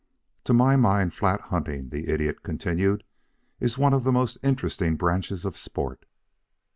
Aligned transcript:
"To 0.45 0.53
my 0.55 0.77
mind, 0.77 1.13
flat 1.13 1.39
hunting," 1.41 1.89
the 1.89 2.07
Idiot 2.09 2.41
continued, 2.41 3.03
"is 3.59 3.77
one 3.77 3.93
of 3.93 4.03
the 4.03 4.11
most 4.11 4.39
interesting 4.41 4.95
branches 4.95 5.45
of 5.45 5.55
sport. 5.55 6.05